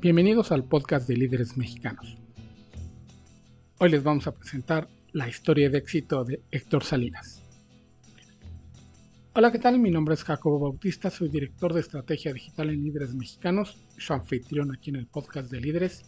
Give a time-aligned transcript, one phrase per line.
[0.00, 2.16] Bienvenidos al podcast de líderes mexicanos.
[3.76, 7.42] Hoy les vamos a presentar la historia de éxito de Héctor Salinas.
[9.34, 9.78] Hola, ¿qué tal?
[9.78, 14.72] Mi nombre es Jacobo Bautista, soy director de estrategia digital en líderes mexicanos, su anfitrión
[14.72, 16.06] aquí en el podcast de líderes.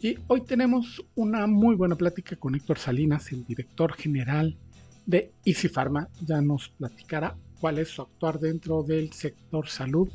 [0.00, 4.56] Y hoy tenemos una muy buena plática con Héctor Salinas, el director general
[5.04, 6.08] de Easy Pharma.
[6.24, 10.08] Ya nos platicará cuál es su actuar dentro del sector salud.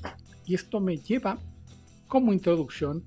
[0.48, 1.38] Y esto me lleva
[2.08, 3.04] como introducción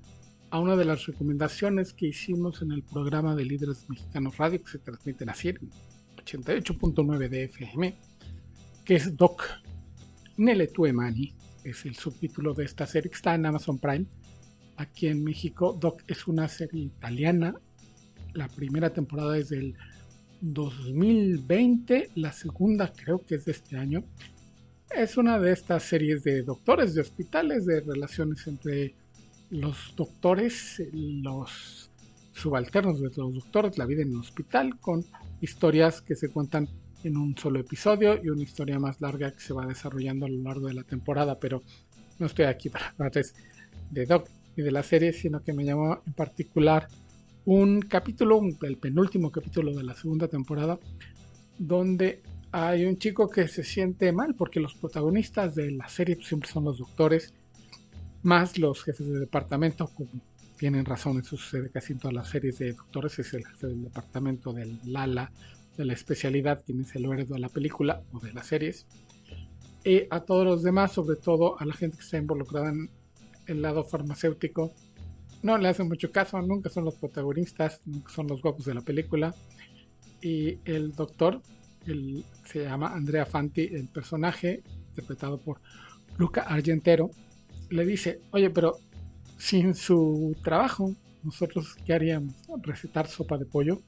[0.51, 4.71] a una de las recomendaciones que hicimos en el programa de Líderes Mexicanos Radio que
[4.71, 7.95] se transmite en 88.9 de FM,
[8.85, 9.43] que es Doc
[10.37, 14.05] Nele Tuemani, es el subtítulo de esta serie que está en Amazon Prime.
[14.77, 17.55] Aquí en México, Doc es una serie italiana.
[18.33, 19.75] La primera temporada es del
[20.41, 24.03] 2020, la segunda creo que es de este año.
[24.95, 28.95] Es una de estas series de doctores de hospitales, de relaciones entre
[29.51, 31.89] los doctores, los
[32.33, 35.05] subalternos de los doctores, la vida en el hospital, con
[35.41, 36.67] historias que se cuentan
[37.03, 40.41] en un solo episodio y una historia más larga que se va desarrollando a lo
[40.43, 41.61] largo de la temporada, pero
[42.17, 43.35] no estoy aquí para hablarles
[43.91, 46.87] de Doc y de la serie, sino que me llamó en particular
[47.45, 50.79] un capítulo, el penúltimo capítulo de la segunda temporada,
[51.57, 56.49] donde hay un chico que se siente mal porque los protagonistas de la serie siempre
[56.49, 57.33] son los doctores,
[58.23, 60.09] más los jefes de departamento, como
[60.57, 63.83] tienen razón, eso sucede casi en todas las series de doctores, es el jefe del
[63.83, 65.31] departamento del Lala,
[65.77, 68.85] de la especialidad, quien es el héroe de la película o de las series,
[69.85, 72.89] y a todos los demás, sobre todo a la gente que está involucrada en
[73.47, 74.73] el lado farmacéutico,
[75.41, 78.81] no le hacen mucho caso, nunca son los protagonistas, nunca son los guapos de la
[78.81, 79.33] película,
[80.21, 81.41] y el doctor,
[82.45, 85.61] se llama Andrea Fanti, el personaje interpretado por
[86.17, 87.09] Luca Argentero,
[87.69, 88.77] le dice, oye, pero
[89.37, 92.35] sin su trabajo, nosotros qué haríamos?
[92.61, 93.81] Recetar sopa de pollo.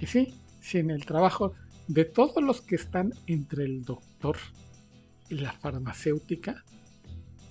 [0.00, 1.52] Y sí, sin el trabajo
[1.88, 4.36] de todos los que están entre el doctor
[5.28, 6.64] y la farmacéutica,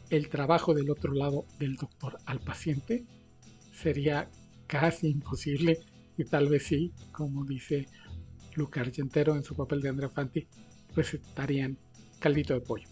[0.09, 3.05] el trabajo del otro lado del doctor al paciente
[3.71, 4.29] sería
[4.67, 5.79] casi imposible
[6.17, 7.87] y tal vez sí, como dice
[8.55, 10.47] Luca Argentero en su papel de Andrea Fanti,
[10.95, 11.77] recetarían
[12.19, 12.87] caldito de pollo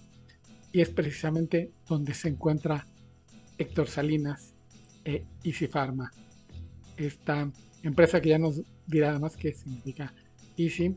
[0.72, 2.88] y es precisamente donde se encuentra
[3.58, 4.54] Héctor Salinas
[5.04, 6.12] e Easy Pharma.
[6.98, 7.52] Esta
[7.84, 10.14] empresa que ya nos dirá más qué significa
[10.58, 10.96] Easy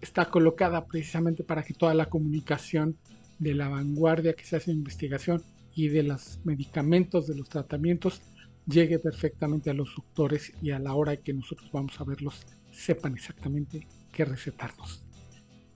[0.00, 2.96] está colocada precisamente para que toda la comunicación
[3.38, 5.42] de la vanguardia que se hace en investigación
[5.74, 8.20] y de los medicamentos, de los tratamientos,
[8.66, 12.40] llegue perfectamente a los doctores y a la hora que nosotros vamos a verlos
[12.72, 15.04] sepan exactamente qué recetarnos,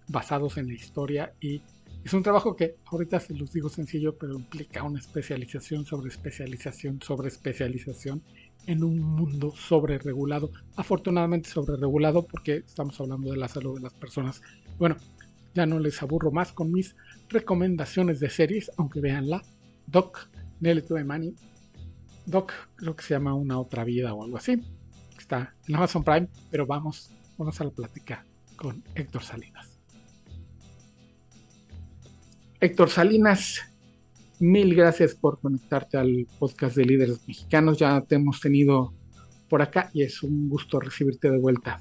[0.08, 1.62] basados en la historia y
[2.06, 7.02] es un trabajo que ahorita se los digo sencillo, pero implica una especialización sobre especialización
[7.02, 8.22] sobre especialización
[8.66, 10.52] en un mundo sobre regulado.
[10.76, 14.40] Afortunadamente sobre regulado porque estamos hablando de la salud de las personas.
[14.78, 14.96] Bueno,
[15.52, 16.94] ya no les aburro más con mis
[17.28, 19.42] recomendaciones de series, aunque veanla.
[19.88, 20.28] Doc,
[20.60, 21.34] Nelly Money.
[22.24, 24.62] Doc, creo que se llama Una Otra Vida o algo así.
[25.18, 28.24] Está en Amazon Prime, pero vamos, vamos a la plática
[28.56, 29.78] con Héctor Salinas.
[32.60, 33.60] Héctor Salinas,
[34.38, 37.78] mil gracias por conectarte al podcast de líderes mexicanos.
[37.78, 38.92] Ya te hemos tenido
[39.48, 41.80] por acá y es un gusto recibirte de vuelta.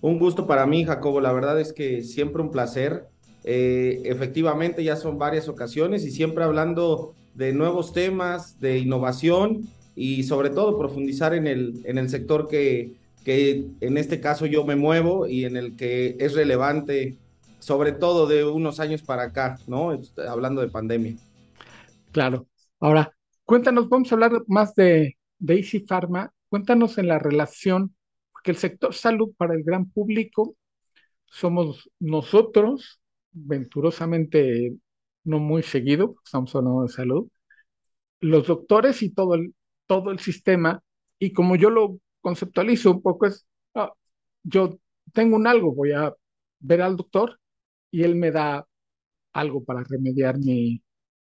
[0.00, 1.20] Un gusto para mí, Jacobo.
[1.20, 3.08] La verdad es que siempre un placer.
[3.44, 10.22] Eh, efectivamente, ya son varias ocasiones y siempre hablando de nuevos temas, de innovación y
[10.22, 12.92] sobre todo profundizar en el, en el sector que,
[13.24, 17.16] que en este caso yo me muevo y en el que es relevante
[17.58, 19.92] sobre todo de unos años para acá, ¿no?
[19.92, 21.16] Este, hablando de pandemia.
[22.12, 22.46] Claro.
[22.78, 23.12] Ahora,
[23.44, 26.32] cuéntanos, vamos a hablar más de, de Easy Pharma.
[26.48, 27.96] Cuéntanos en la relación,
[28.30, 30.54] porque el sector salud para el gran público
[31.24, 33.00] somos nosotros,
[33.32, 34.76] venturosamente
[35.24, 37.28] no muy seguido, estamos hablando de salud,
[38.20, 39.54] los doctores y todo el,
[39.86, 40.82] todo el sistema,
[41.18, 43.92] y como yo lo conceptualizo un poco es, ah,
[44.42, 44.78] yo
[45.12, 46.14] tengo un algo, voy a
[46.60, 47.38] ver al doctor
[47.90, 48.66] y él me da
[49.32, 50.82] algo para remediar mi,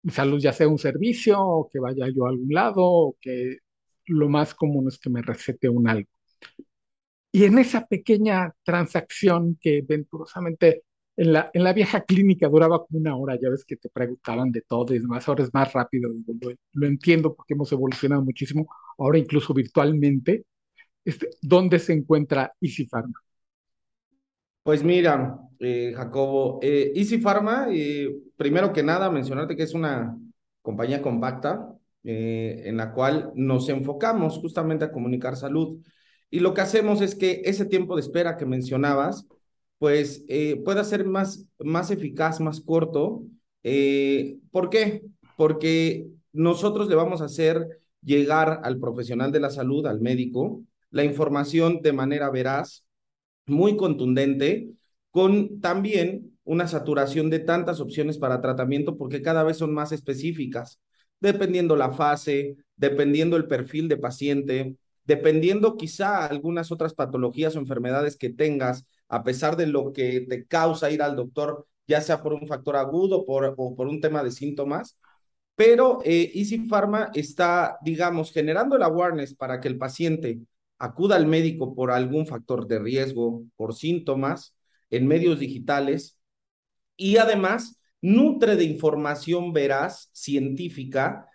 [0.09, 3.57] salud, ya sea un servicio o que vaya yo a algún lado o que
[4.05, 6.09] lo más común es que me recete un algo.
[7.31, 10.83] Y en esa pequeña transacción que venturosamente
[11.17, 14.51] en la, en la vieja clínica duraba como una hora, ya ves que te preguntaban
[14.51, 16.09] de todo y demás, ahora es más rápido,
[16.73, 18.67] lo, entiendo porque hemos evolucionado muchísimo,
[18.97, 20.45] ahora incluso virtualmente,
[21.03, 23.19] este, ¿dónde se encuentra Easy Pharma?
[24.63, 30.17] Pues mira, eh, Jacobo, eh, Easy Pharma, eh, primero que nada, mencionarte que es una
[30.61, 31.77] compañía compacta,
[32.09, 35.83] eh, en la cual nos enfocamos justamente a comunicar salud.
[36.29, 39.27] Y lo que hacemos es que ese tiempo de espera que mencionabas,
[39.77, 43.23] pues eh, pueda ser más, más eficaz, más corto.
[43.63, 45.03] Eh, ¿Por qué?
[45.35, 51.03] Porque nosotros le vamos a hacer llegar al profesional de la salud, al médico, la
[51.03, 52.85] información de manera veraz,
[53.45, 54.69] muy contundente,
[55.11, 60.79] con también una saturación de tantas opciones para tratamiento porque cada vez son más específicas,
[61.19, 68.15] dependiendo la fase, dependiendo el perfil de paciente, dependiendo quizá algunas otras patologías o enfermedades
[68.17, 72.33] que tengas, a pesar de lo que te causa ir al doctor, ya sea por
[72.33, 74.97] un factor agudo o por un tema de síntomas.
[75.55, 80.39] Pero eh, Easy Pharma está, digamos, generando el awareness para que el paciente
[80.77, 84.55] acuda al médico por algún factor de riesgo, por síntomas,
[84.91, 86.17] en medios digitales
[86.95, 91.27] y además nutre de información veraz, científica,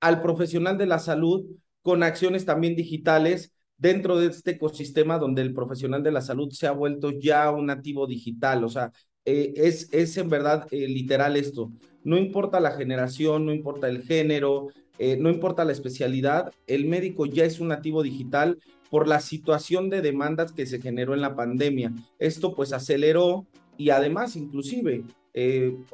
[0.00, 1.46] al profesional de la salud
[1.82, 6.66] con acciones también digitales dentro de este ecosistema donde el profesional de la salud se
[6.66, 8.62] ha vuelto ya un nativo digital.
[8.62, 8.92] O sea,
[9.24, 11.72] eh, es, es en verdad eh, literal esto.
[12.04, 14.68] No importa la generación, no importa el género,
[14.98, 18.58] eh, no importa la especialidad, el médico ya es un nativo digital
[18.90, 21.92] por la situación de demandas que se generó en la pandemia.
[22.18, 23.46] Esto pues aceleró
[23.78, 25.04] y además inclusive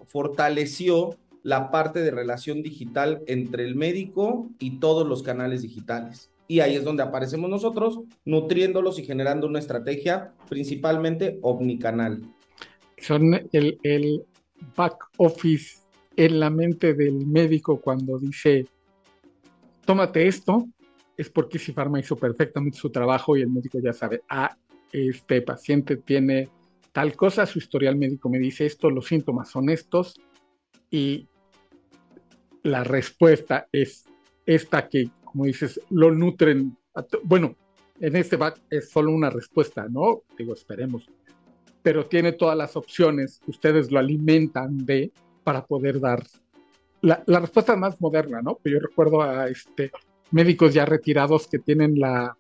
[0.07, 6.31] fortaleció la parte de relación digital entre el médico y todos los canales digitales.
[6.49, 12.23] Y ahí es donde aparecemos nosotros, nutriéndolos y generando una estrategia principalmente omnicanal.
[12.99, 14.25] Son el, el
[14.77, 15.79] back office
[16.17, 18.67] en la mente del médico cuando dice,
[19.85, 20.67] tómate esto,
[21.17, 24.57] es porque si Pharma hizo perfectamente su trabajo y el médico ya sabe, ah,
[24.93, 26.49] este paciente tiene
[26.93, 30.15] tal cosa, su historial médico me dice esto, los síntomas son estos,
[30.91, 31.29] y
[32.63, 34.07] la respuesta es
[34.47, 36.75] esta que, como dices, lo nutren.
[37.25, 37.55] bueno,
[38.01, 40.23] en este back es solo una respuesta, ¿no?
[40.39, 41.07] Digo, esperemos.
[41.83, 45.13] Pero tiene todas las opciones, ustedes lo alimentan de
[45.45, 46.25] para poder dar
[47.03, 48.59] la, respuesta más moderna, ¿no?
[48.65, 49.93] Yo recuerdo a este,
[50.31, 52.35] médicos ya retirados que tienen la,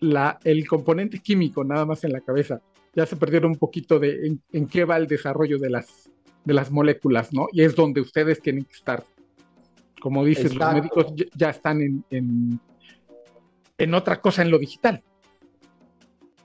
[0.00, 2.60] la, el componente químico nada más en la cabeza.
[2.92, 6.10] Ya se perdieron un poquito de en qué va el desarrollo de las
[6.44, 7.48] de las moléculas, ¿no?
[7.52, 9.04] Y es donde ustedes tienen que estar.
[10.02, 12.58] Como dices, los médicos ya están en, en,
[13.78, 15.00] en otra cosa en lo digital.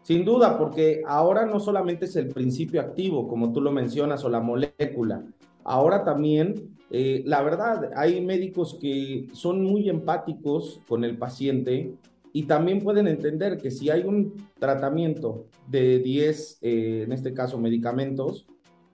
[0.03, 4.29] Sin duda, porque ahora no solamente es el principio activo, como tú lo mencionas, o
[4.29, 5.23] la molécula.
[5.63, 11.95] Ahora también, eh, la verdad, hay médicos que son muy empáticos con el paciente
[12.33, 17.57] y también pueden entender que si hay un tratamiento de 10, eh, en este caso,
[17.57, 18.45] medicamentos,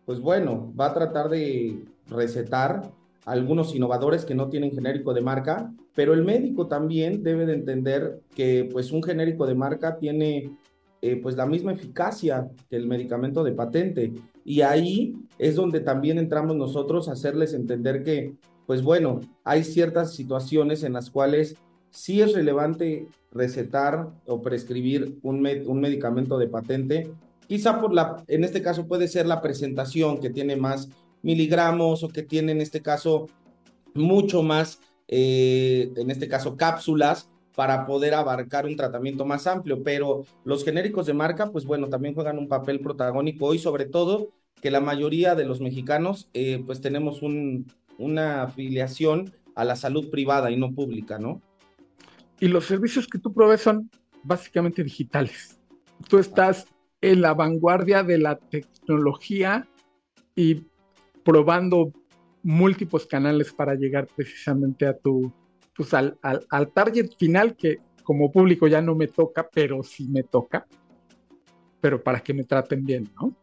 [0.05, 2.89] pues bueno, va a tratar de recetar
[3.25, 8.19] algunos innovadores que no tienen genérico de marca, pero el médico también debe de entender
[8.35, 10.51] que pues un genérico de marca tiene
[11.01, 14.13] eh, pues la misma eficacia que el medicamento de patente.
[14.43, 18.33] Y ahí es donde también entramos nosotros a hacerles entender que
[18.65, 21.55] pues bueno, hay ciertas situaciones en las cuales
[21.89, 27.11] sí es relevante recetar o prescribir un, un medicamento de patente,
[27.47, 30.89] Quizá por la, en este caso puede ser la presentación que tiene más
[31.23, 33.27] miligramos o que tiene en este caso
[33.95, 40.25] mucho más, eh, en este caso cápsulas para poder abarcar un tratamiento más amplio, pero
[40.43, 44.29] los genéricos de marca, pues bueno, también juegan un papel protagónico y sobre todo
[44.61, 50.09] que la mayoría de los mexicanos, eh, pues tenemos un, una afiliación a la salud
[50.09, 51.41] privada y no pública, ¿no?
[52.39, 53.89] Y los servicios que tú provees son
[54.23, 55.59] básicamente digitales.
[56.09, 56.65] Tú estás
[57.01, 59.67] en la vanguardia de la tecnología
[60.35, 60.63] y
[61.23, 61.91] probando
[62.43, 65.31] múltiples canales para llegar precisamente a tu,
[65.75, 70.23] pues al, al, target final que como público ya no me toca, pero sí me
[70.23, 70.67] toca,
[71.79, 73.33] pero para que me traten bien, ¿no?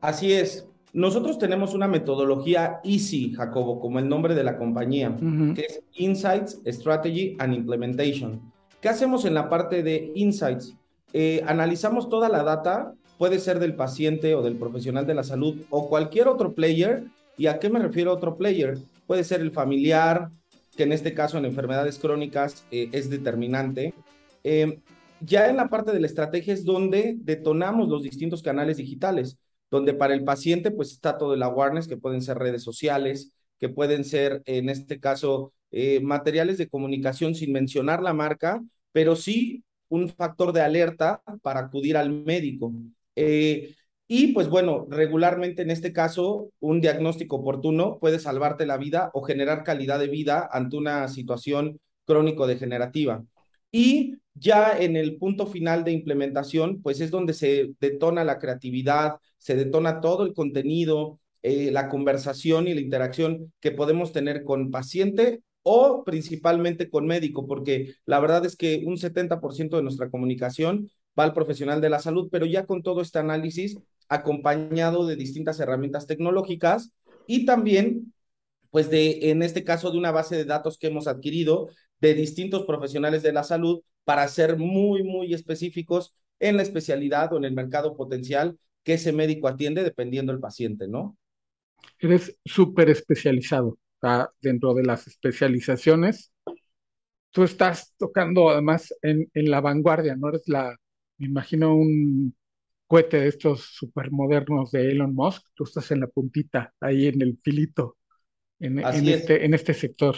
[0.00, 0.66] Así es.
[0.94, 5.16] Nosotros tenemos una metodología EASY, Jacobo, como el nombre de la compañía,
[5.54, 8.52] que es Insights, Strategy and Implementation.
[8.80, 10.76] ¿Qué hacemos en la parte de Insights?
[11.14, 15.54] Eh, analizamos toda la data, puede ser del paciente o del profesional de la salud
[15.70, 17.04] o cualquier otro player.
[17.38, 18.78] ¿Y a qué me refiero otro player?
[19.06, 20.30] Puede ser el familiar,
[20.76, 23.94] que en este caso en enfermedades crónicas eh, es determinante.
[24.42, 24.80] Eh,
[25.20, 29.38] ya en la parte de la estrategia es donde detonamos los distintos canales digitales,
[29.70, 33.68] donde para el paciente pues está todo el awareness, que pueden ser redes sociales, que
[33.68, 35.52] pueden ser en este caso
[36.02, 38.60] materiales de comunicación sin mencionar la marca,
[38.90, 42.72] pero sí un factor de alerta para acudir al médico.
[43.16, 43.74] Eh,
[44.08, 49.22] Y pues bueno, regularmente en este caso, un diagnóstico oportuno puede salvarte la vida o
[49.22, 53.24] generar calidad de vida ante una situación crónico-degenerativa.
[53.70, 59.14] Y ya en el punto final de implementación, pues es donde se detona la creatividad,
[59.38, 64.70] se detona todo el contenido, eh, la conversación y la interacción que podemos tener con
[64.70, 70.90] paciente o principalmente con médico, porque la verdad es que un 70% de nuestra comunicación
[71.18, 73.78] va al profesional de la salud, pero ya con todo este análisis
[74.08, 76.92] acompañado de distintas herramientas tecnológicas
[77.26, 78.12] y también,
[78.70, 81.68] pues de, en este caso, de una base de datos que hemos adquirido
[82.00, 87.36] de distintos profesionales de la salud para ser muy, muy específicos en la especialidad o
[87.36, 91.16] en el mercado potencial que ese médico atiende dependiendo del paciente, ¿no?
[91.98, 93.78] Eres súper especializado
[94.40, 96.32] dentro de las especializaciones.
[97.30, 100.28] Tú estás tocando además en, en la vanguardia, ¿no?
[100.28, 100.76] Eres la,
[101.22, 102.34] me imagino, un
[102.88, 105.46] cohete de estos súper modernos de Elon Musk.
[105.54, 107.96] Tú estás en la puntita, ahí en el filito,
[108.58, 110.16] en, en este, en este sector.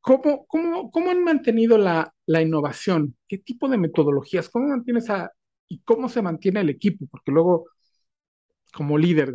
[0.00, 3.16] ¿Cómo, cómo, cómo han mantenido la, la, innovación?
[3.26, 4.48] ¿Qué tipo de metodologías?
[4.48, 5.32] ¿Cómo mantienes a,
[5.68, 7.06] y cómo se mantiene el equipo?
[7.10, 7.66] Porque luego,
[8.72, 9.34] como líder,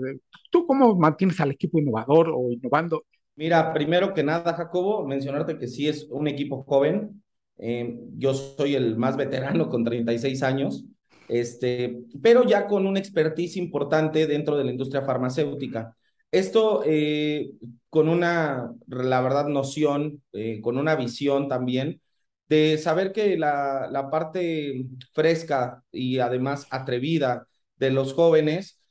[0.49, 3.05] ¿tú cómo mantienes al equipo innovador o innovando?
[3.35, 7.23] Mira, primero que nada, Jacobo, mencionarte que sí es un equipo joven.
[7.57, 10.85] Eh, yo soy el más veterano con 36 años,
[11.27, 15.95] este, pero ya con una expertise importante dentro de la industria farmacéutica.
[16.31, 17.51] Esto eh,
[17.89, 22.01] con una, la verdad, noción, eh, con una visión también
[22.49, 28.81] de saber que la, la parte fresca y además atrevida de los jóvenes,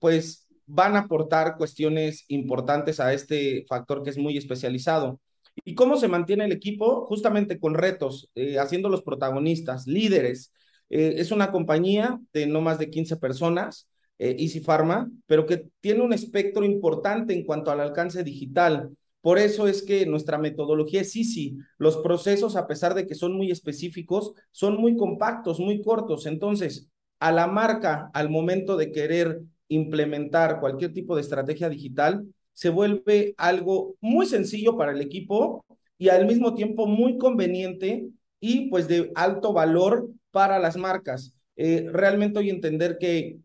[0.00, 5.20] pues van a aportar cuestiones importantes a este factor que es muy especializado.
[5.64, 7.06] ¿Y cómo se mantiene el equipo?
[7.06, 10.52] Justamente con retos, haciendo los protagonistas, líderes.
[10.88, 13.88] es una compañía de no más de 15 personas
[14.20, 18.94] eh, Easy Pharma, pero que tiene un espectro importante en cuanto al alcance digital.
[19.22, 21.56] Por eso es que nuestra metodología es Easy.
[21.78, 26.26] Los procesos, a pesar de que son muy específicos, son muy compactos, muy cortos.
[26.26, 32.26] Entonces, a la marca, al momento de querer implementar cualquier tipo de estrategia digital,
[32.60, 35.64] se vuelve algo muy sencillo para el equipo
[35.96, 41.32] y al mismo tiempo muy conveniente y pues de alto valor para las marcas.
[41.56, 43.38] Eh, realmente hoy entender que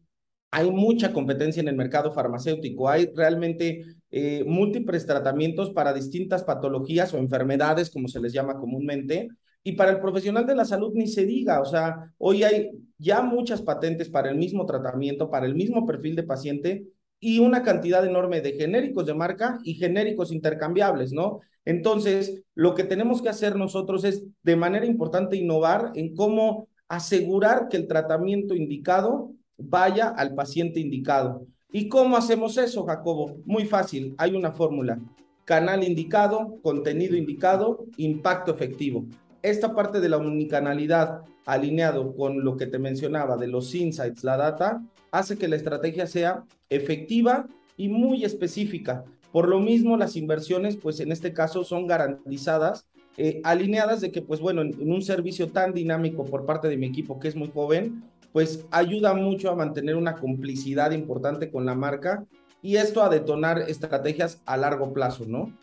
[0.51, 7.13] hay mucha competencia en el mercado farmacéutico, hay realmente eh, múltiples tratamientos para distintas patologías
[7.13, 9.29] o enfermedades, como se les llama comúnmente,
[9.63, 13.21] y para el profesional de la salud ni se diga, o sea, hoy hay ya
[13.21, 16.85] muchas patentes para el mismo tratamiento, para el mismo perfil de paciente
[17.25, 21.39] y una cantidad enorme de genéricos de marca y genéricos intercambiables, ¿no?
[21.65, 27.67] Entonces, lo que tenemos que hacer nosotros es de manera importante innovar en cómo asegurar
[27.67, 31.47] que el tratamiento indicado vaya al paciente indicado.
[31.71, 33.37] ¿Y cómo hacemos eso, Jacobo?
[33.43, 34.99] Muy fácil, hay una fórmula.
[35.45, 39.03] Canal indicado, contenido indicado, impacto efectivo.
[39.45, 44.37] Esta parte de la unicanalidad alineado con lo que te mencionaba de los insights, la
[44.37, 47.45] data, hace que la estrategia sea efectiva
[47.77, 49.05] y muy específica.
[49.31, 52.87] Por lo mismo, las inversiones, pues en este caso, son garantizadas,
[53.17, 56.87] eh, alineadas de que, pues bueno, en un servicio tan dinámico por parte de mi
[56.87, 61.75] equipo, que es muy joven, pues ayuda mucho a mantener una complicidad importante con la
[61.75, 62.25] marca
[62.63, 65.53] y esto a detonar estrategias a largo plazo, ¿no?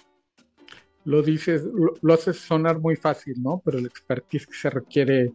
[1.05, 1.65] Lo dices,
[2.01, 3.61] lo, haces sonar muy fácil, ¿no?
[3.65, 5.33] Pero el expertise que se requiere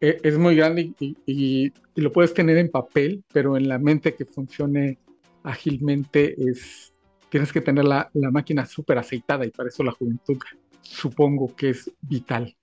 [0.00, 4.24] e, es, muy grande y, lo puedes tener en papel, pero en la mente que
[4.24, 4.98] funcione
[5.42, 6.92] ágilmente es,
[7.28, 10.38] tienes que tener la, la máquina súper aceitada y para eso la juventud
[10.82, 12.54] supongo que es vital.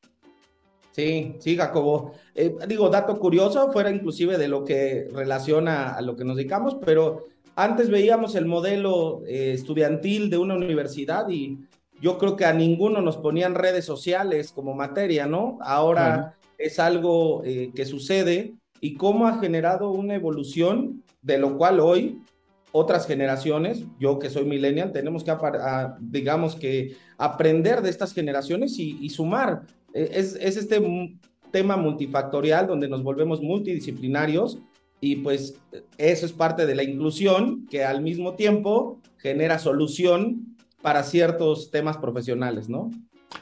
[0.92, 2.14] Sí, sí, Jacobo.
[2.34, 6.78] Eh, digo, dato curioso, fuera inclusive de lo que relaciona a lo que nos dedicamos,
[6.86, 7.26] pero
[7.56, 11.60] antes veíamos el modelo eh, estudiantil de una universidad y
[12.02, 15.58] yo creo que a ninguno nos ponían redes sociales como materia, ¿no?
[15.62, 21.80] Ahora es algo eh, que sucede y cómo ha generado una evolución de lo cual
[21.80, 22.22] hoy
[22.72, 25.34] otras generaciones, yo que soy millennial, tenemos que,
[26.02, 29.62] digamos que, aprender de estas generaciones y, y sumar.
[29.94, 30.82] Eh, es, este
[31.52, 34.60] tema multifactorial donde nos volvemos multidisciplinarios
[35.00, 35.58] y pues
[35.98, 40.55] eso es parte de la inclusión que al mismo tiempo genera solución
[40.86, 42.92] para ciertos temas profesionales, ¿no?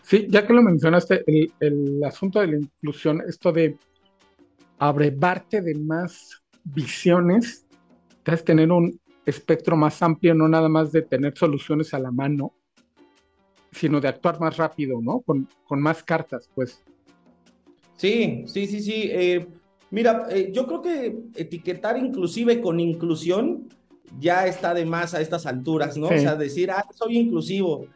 [0.01, 3.75] Sí, ya que lo mencionaste, el, el asunto de la inclusión, esto de
[4.79, 7.65] abrevarte de más visiones,
[8.23, 12.53] es tener un espectro más amplio, no nada más de tener soluciones a la mano,
[13.73, 15.19] sino de actuar más rápido, ¿no?
[15.19, 16.81] Con, con más cartas, pues.
[17.97, 19.09] Sí, sí, sí, sí.
[19.11, 19.45] Eh,
[19.93, 23.69] Mira, eh, yo creo que etiquetar inclusive con inclusión
[24.19, 26.07] ya está de más a estas alturas, ¿no?
[26.07, 27.87] O sea, decir, ah, soy inclusivo.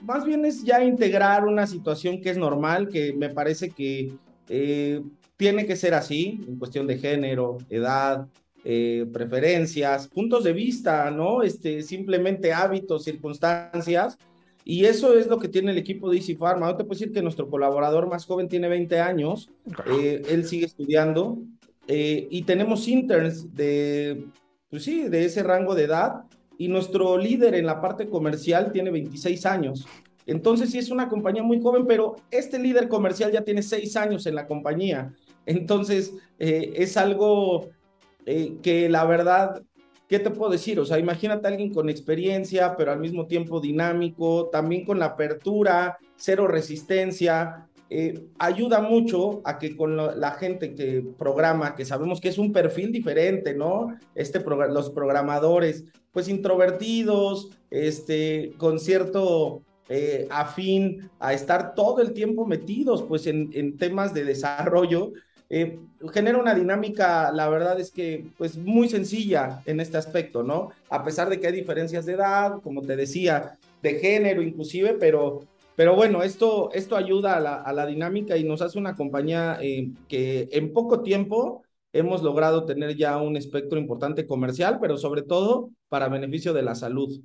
[0.00, 4.12] Más bien es ya integrar una situación que es normal, que me parece que
[4.48, 5.02] eh,
[5.36, 8.26] tiene que ser así, en cuestión de género, edad,
[8.64, 11.42] eh, preferencias, puntos de vista, ¿no?
[11.42, 14.18] Este, simplemente hábitos, circunstancias.
[14.66, 16.70] Y eso es lo que tiene el equipo de Easy Pharma.
[16.70, 19.50] Yo te puedo decir que nuestro colaborador más joven tiene 20 años,
[19.86, 21.38] eh, él sigue estudiando
[21.86, 24.24] y tenemos interns de
[24.74, 26.24] pues sí, de ese rango de edad.
[26.58, 29.86] Y nuestro líder en la parte comercial tiene 26 años.
[30.26, 34.26] Entonces sí es una compañía muy joven, pero este líder comercial ya tiene 6 años
[34.26, 35.14] en la compañía.
[35.46, 37.68] Entonces eh, es algo
[38.26, 39.62] eh, que la verdad,
[40.08, 40.80] ¿qué te puedo decir?
[40.80, 45.06] O sea, imagínate a alguien con experiencia, pero al mismo tiempo dinámico, también con la
[45.06, 47.68] apertura, cero resistencia.
[47.90, 52.52] Eh, ayuda mucho a que con la gente que programa, que sabemos que es un
[52.52, 53.96] perfil diferente, ¿no?
[54.14, 62.46] Este los programadores, pues introvertidos, este, con cierto eh, afín a estar todo el tiempo
[62.46, 65.12] metidos, pues en, temas de desarrollo,
[65.50, 65.78] eh,
[66.12, 70.70] genera una dinámica, la verdad es que, pues muy sencilla en este aspecto, ¿no?
[70.88, 75.40] A pesar de que hay diferencias de edad, como te decía, de género inclusive, pero
[75.76, 80.48] pero bueno, esto, esto ayuda a la, dinámica y nos hace una compañía eh, que
[80.52, 86.08] en poco tiempo hemos logrado tener ya un espectro importante comercial, pero sobre todo para
[86.08, 87.20] beneficio de la salud.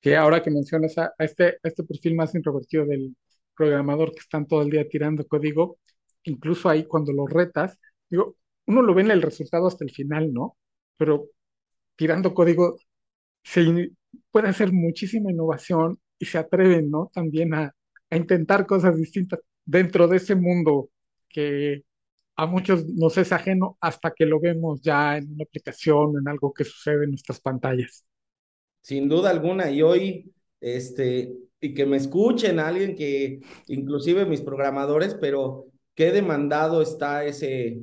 [0.00, 3.14] Que ahora que mencionas a, este, este perfil más introvertido del
[3.54, 5.78] programador que están todo el día tirando código,
[6.24, 10.32] incluso ahí cuando lo retas, digo, uno lo ve en el resultado hasta el final,
[10.32, 10.56] ¿no?
[10.96, 11.28] Pero
[11.96, 12.76] tirando código
[13.42, 13.90] se
[14.30, 17.10] puede hacer muchísima innovación y se atreven, ¿no?
[17.12, 17.74] También a,
[18.10, 20.88] intentar cosas distintas dentro de ese mundo
[21.28, 21.82] que
[22.36, 26.54] a muchos nos es ajeno hasta que lo vemos ya en una aplicación, en algo
[26.54, 28.06] que sucede en nuestras pantallas.
[28.80, 34.40] Sin duda alguna, y hoy, este, y que me escuchen a alguien que, inclusive mis
[34.40, 37.82] programadores, pero qué demandado está ese,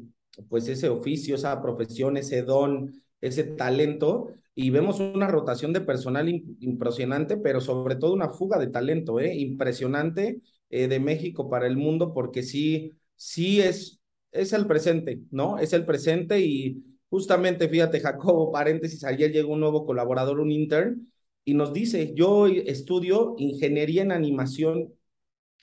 [0.49, 6.29] pues ese oficio, esa profesión, ese don, ese talento, y vemos una rotación de personal
[6.29, 9.35] impresionante, pero sobre todo una fuga de talento, ¿eh?
[9.35, 13.99] impresionante eh, de México para el mundo, porque sí, sí es,
[14.31, 15.59] es el presente, ¿no?
[15.59, 21.11] Es el presente y justamente, fíjate, Jacobo, paréntesis, ayer llegó un nuevo colaborador, un intern,
[21.43, 24.93] y nos dice, yo estudio ingeniería en animación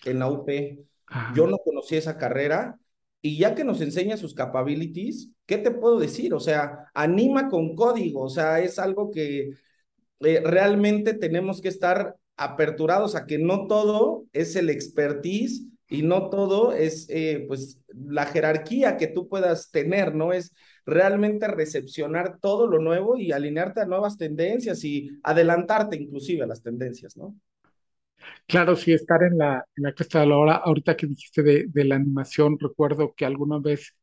[0.04, 0.48] en la UP.
[1.34, 2.78] Yo no conocí esa carrera
[3.22, 6.34] y ya que nos enseña sus capabilities, ¿qué te puedo decir?
[6.34, 9.52] O sea, anima con código, o sea, es algo que
[10.20, 16.30] eh, realmente tenemos que estar aperturados a que no todo es el expertise y no
[16.30, 20.32] todo es eh, pues la jerarquía que tú puedas tener, ¿no?
[20.32, 20.54] Es
[20.86, 26.62] realmente recepcionar todo lo nuevo y alinearte a nuevas tendencias y adelantarte inclusive a las
[26.62, 27.36] tendencias, ¿no?
[28.46, 30.54] Claro, sí, estar en la, en la cresta de la hora.
[30.56, 33.94] Ahorita que dijiste de, de, la animación, recuerdo que alguna vez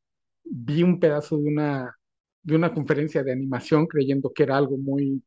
[0.44, 1.96] vi un pedazo de una,
[2.42, 5.24] de una conferencia de animación creyendo que era algo muy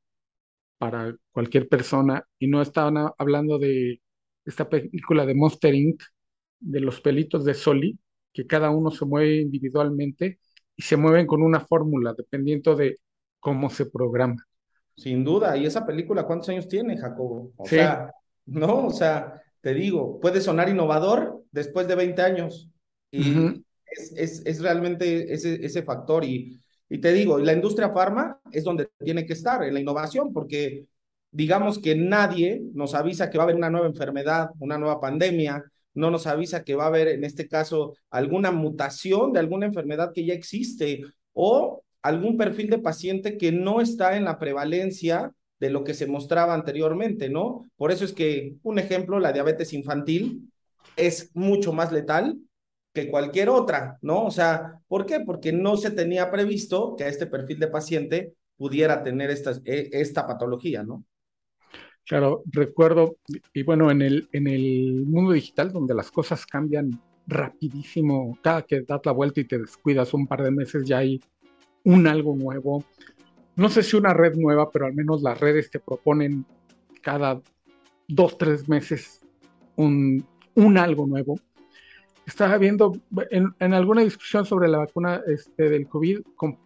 [0.78, 4.00] para cualquier persona y no estaban hablando de
[4.44, 6.02] esta película de Monster Inc.,
[6.58, 7.98] de los pelitos de Soli,
[8.32, 10.40] que cada uno se mueve individualmente
[10.76, 12.98] y se mueven con una fórmula dependiendo de
[13.38, 14.44] cómo se programa.
[14.96, 17.52] Sin duda, y esa película, ¿cuántos años tiene, Jacobo?
[17.56, 18.12] O sea,
[18.46, 18.86] ¿no?
[18.86, 22.70] O sea, te digo, puede sonar innovador después de 20 años
[23.10, 23.62] y
[24.16, 28.88] es, es, realmente ese, ese factor y, y te digo, la industria farma es donde
[28.98, 30.86] tiene que estar, en la innovación, porque
[31.30, 35.64] digamos que nadie nos avisa que va a haber una nueva enfermedad, una nueva pandemia,
[35.94, 40.12] no nos avisa que va a haber, en este caso, alguna mutación de alguna enfermedad
[40.14, 41.02] que ya existe
[41.32, 46.08] o algún perfil de paciente que no está en la prevalencia de lo que se
[46.08, 47.70] mostraba anteriormente, ¿no?
[47.76, 50.50] Por eso es que, un ejemplo, la diabetes infantil
[50.96, 52.36] es mucho más letal
[52.92, 54.24] que cualquier otra, ¿no?
[54.24, 55.20] O sea, ¿por qué?
[55.20, 59.88] Porque no se tenía previsto que a este perfil de paciente pudiera tener esta, e,
[59.92, 61.04] esta patología, ¿no?
[62.04, 63.18] Claro, recuerdo,
[63.54, 68.80] y bueno, en el, en el mundo digital donde las cosas cambian rapidísimo, cada que
[68.80, 71.20] das la vuelta y te descuidas un par de meses ya hay
[71.84, 72.84] un algo nuevo,
[73.56, 76.46] no sé si una red nueva, pero al menos las redes te proponen
[77.02, 77.40] cada
[78.08, 79.20] dos, tres meses
[79.76, 80.26] un,
[80.76, 81.38] algo nuevo.
[82.26, 82.92] Estaba viendo
[83.30, 86.20] en, alguna discusión sobre la vacuna este, del COVID,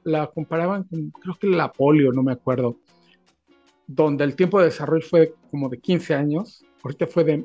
[0.04, 2.76] la comparaban con, creo que la polio, no me acuerdo,
[3.86, 7.44] donde el tiempo de desarrollo fue como de 15 años, ahorita fue de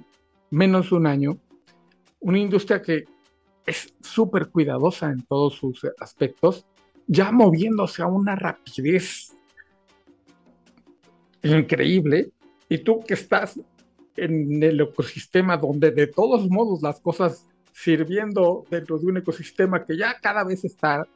[0.50, 1.38] menos de un año,
[2.20, 3.06] una industria que
[3.66, 6.66] es súper cuidadosa en todos sus aspectos,
[7.08, 9.36] ya moviéndose a una rapidez
[11.44, 12.32] increíble.
[12.70, 13.60] Y tú que estás
[14.16, 19.98] en el ecosistema donde de todos modos las cosas sirviendo dentro de un ecosistema que
[19.98, 21.08] ya cada vez está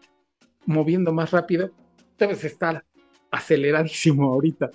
[0.66, 1.70] moviendo más rápido,
[2.18, 2.84] debes estar
[3.30, 4.72] aceleradísimo ahorita.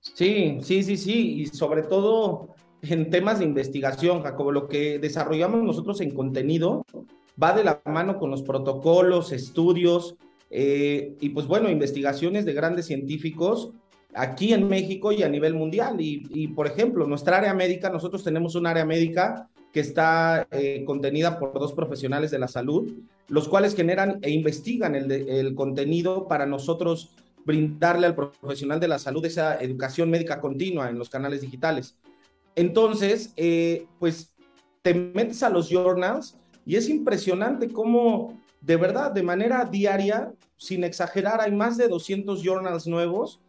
[0.00, 5.62] Sí, sí, sí, sí, y sobre todo en temas de investigación, Jacobo, lo que desarrollamos
[5.62, 6.84] nosotros en contenido
[7.42, 10.16] va de la mano con los protocolos, estudios
[10.50, 13.72] eh, y pues bueno, investigaciones de grandes científicos
[14.14, 15.96] aquí en México y a nivel mundial.
[15.98, 21.40] Y, por ejemplo, nuestra área médica, nosotros tenemos un área médica que está eh, contenida
[21.40, 22.92] por dos profesionales de la salud,
[23.28, 27.10] los cuales generan e investigan el, contenido para nosotros
[27.44, 31.96] brindarle al profesional de la salud esa educación médica continua en los canales digitales.
[32.54, 34.32] Entonces, eh, pues
[34.82, 40.84] te metes a los journals y es impresionante cómo de verdad, de manera diaria, sin
[40.84, 43.40] exagerar, hay más de 200 journals nuevos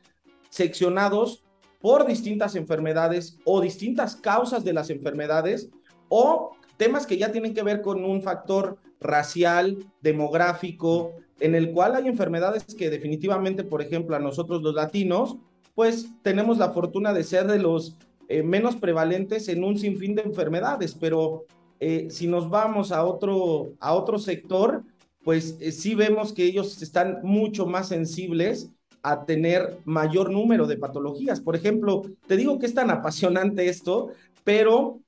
[0.50, 1.44] seccionados
[1.80, 5.70] por distintas enfermedades o distintas causas de las enfermedades
[6.10, 11.96] o temas que ya tienen que ver con un factor racial, demográfico, en el cual
[11.96, 15.38] hay enfermedades que definitivamente, por ejemplo, a nosotros los latinos,
[15.76, 17.96] pues tenemos la fortuna de ser de los
[18.28, 21.46] eh, menos prevalentes en un sinfín de enfermedades, pero
[21.88, 24.84] eh, si nos vamos a otro, a otro sector,
[25.24, 28.70] pues eh, sí vemos que ellos están mucho más sensibles
[29.04, 31.42] a tener mayor número de patologías.
[31.42, 34.10] Por ejemplo, te digo que es tan apasionante esto,
[34.44, 35.00] pero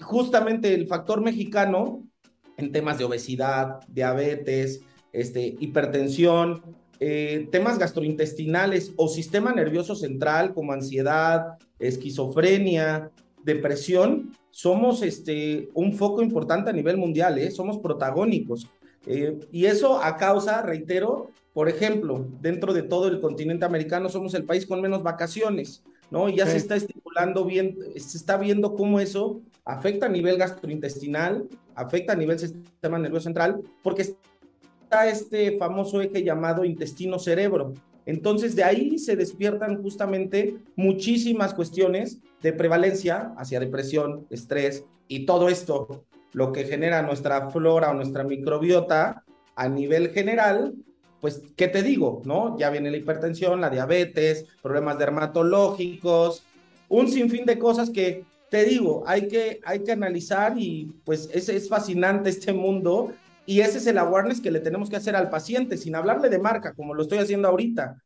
[0.00, 2.02] justamente el factor mexicano
[2.56, 6.62] en temas de obesidad, diabetes, este, hipertensión,
[7.00, 13.10] eh, temas gastrointestinales o sistema nervioso central como ansiedad, esquizofrenia,
[13.44, 17.50] depresión, somos este, un foco importante a nivel mundial, ¿eh?
[17.50, 18.68] somos protagónicos.
[19.06, 24.34] Eh, y eso a causa, reitero, por ejemplo, dentro de todo el continente americano somos
[24.34, 26.28] el país con menos vacaciones, ¿no?
[26.28, 31.48] Y ya se está estipulando bien, se está viendo cómo eso afecta a nivel gastrointestinal,
[31.74, 34.14] afecta a nivel sistema nervioso central, porque
[35.10, 37.72] este famoso eje llamado intestino-cerebro.
[38.04, 45.48] Entonces de ahí se despiertan justamente muchísimas cuestiones de prevalencia hacia depresión, estrés y todo
[45.48, 49.24] esto, lo que genera nuestra flora o nuestra microbiota
[49.54, 50.74] a nivel general,
[51.20, 52.22] pues, ¿qué te digo?
[52.24, 52.58] ¿No?
[52.58, 56.42] Ya viene la hipertensión, la diabetes, problemas dermatológicos,
[56.88, 61.48] un sinfín de cosas que te digo, hay que, hay que analizar y pues es,
[61.48, 63.12] es fascinante este mundo
[63.46, 66.38] y ese es el awareness que le tenemos que hacer al paciente, sin hablarle de
[66.38, 68.02] marca, como lo estoy haciendo ahorita.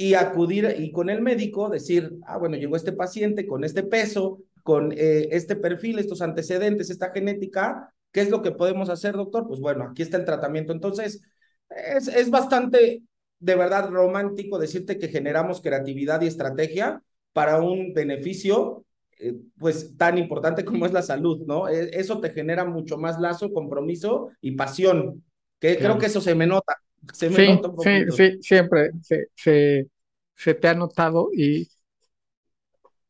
[0.00, 4.38] Y acudir y con el médico decir, ah, bueno, llegó este paciente con este peso,
[4.62, 9.48] con eh, este perfil, estos antecedentes, esta genética, ¿qué es lo que podemos hacer, doctor?
[9.48, 10.72] Pues bueno, aquí está el tratamiento.
[10.72, 11.20] Entonces,
[11.68, 13.02] es, es bastante,
[13.40, 18.84] de verdad, romántico decirte que generamos creatividad y estrategia para un beneficio
[19.20, 21.68] eh, pues tan importante como es la salud, ¿no?
[21.68, 25.24] E, eso te genera mucho más lazo, compromiso y pasión,
[25.58, 26.76] que creo que eso se me nota.
[27.12, 29.88] Se me sí, nota sí, sí, siempre se, se,
[30.34, 31.68] se, te ha notado y,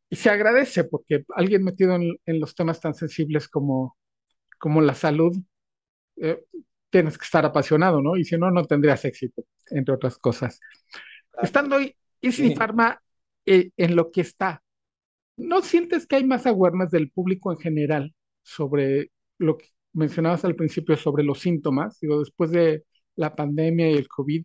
[0.09, 3.97] y se agradece porque alguien metido en, en los temas tan sensibles como,
[4.59, 5.37] como la salud,
[6.17, 6.45] eh,
[6.89, 8.17] tienes que estar apasionado, ¿no?
[8.17, 10.59] Y si no, no tendrías éxito, entre otras cosas.
[11.41, 13.01] Estando ahí, Easy Pharma
[13.45, 14.63] eh, en lo que está,
[15.37, 20.55] ¿No sientes que hay más awareness del público en general sobre lo que mencionabas al
[20.55, 21.99] principio sobre los síntomas?
[21.99, 22.83] Digo, después de
[23.19, 24.43] la pandemia y el COVID,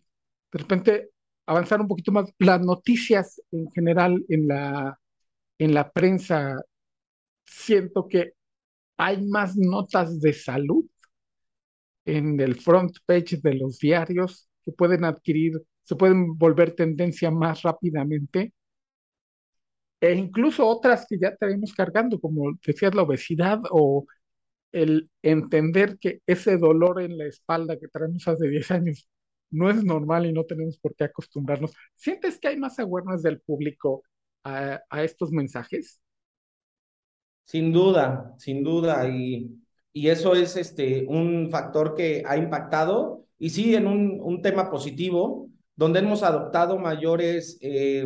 [0.51, 1.09] de repente
[1.45, 2.31] avanzar un poquito más.
[2.39, 4.99] Las noticias en general en la,
[5.59, 6.57] en la prensa,
[7.45, 8.33] siento que
[8.97, 10.85] hay más notas de salud
[12.05, 17.61] en el front page de los diarios que pueden adquirir, se pueden volver tendencia más
[17.63, 18.53] rápidamente
[20.01, 24.05] e incluso otras que ya tenemos cargando, como decías, la obesidad o
[24.75, 29.09] el entender que ese dolor en la espalda que traemos hace 10 años
[29.49, 31.73] no es normal y no tenemos por qué acostumbrarnos.
[31.95, 34.03] ¿Sientes que hay más awareness del público
[34.43, 36.01] a, estos mensajes?
[37.45, 39.49] Sin duda, sin duda, y,
[39.93, 44.69] y, eso es este, un factor que ha impactado, y sí, en un, un tema
[44.69, 48.05] positivo, donde hemos adoptado mayores eh,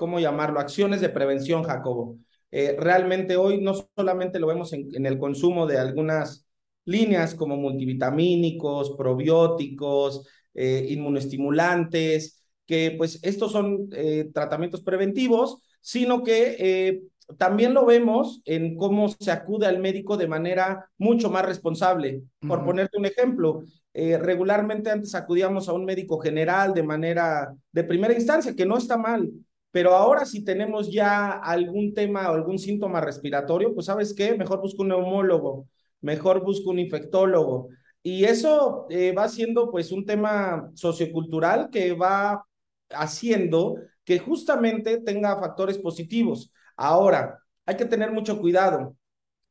[0.00, 0.60] ¿cómo llamarlo?
[0.60, 2.16] Acciones de prevención, Jacobo.
[2.50, 6.46] Eh, realmente hoy no solamente lo vemos en, el consumo de algunas
[6.84, 17.00] líneas como multivitamínicos, probióticos, eh, inmunoestimulantes, que pues estos son eh, tratamientos preventivos, sino que
[17.38, 22.22] también lo vemos en cómo se acude al médico de manera mucho más responsable.
[22.40, 27.84] Por ponerte un ejemplo, eh, regularmente antes acudíamos a un médico general de manera de
[27.84, 29.30] primera instancia, que no está mal,
[29.70, 34.60] pero ahora si tenemos ya algún tema o algún síntoma respiratorio, pues sabes qué, mejor
[34.60, 35.68] busco un neumólogo,
[36.00, 37.68] mejor busco un infectólogo.
[38.02, 42.44] Y eso eh, va siendo pues un tema sociocultural que va
[42.90, 46.52] haciendo que justamente tenga factores positivos.
[46.76, 48.96] Ahora, hay que tener mucho cuidado.